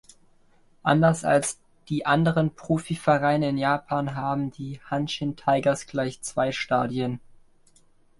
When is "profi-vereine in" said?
2.55-3.59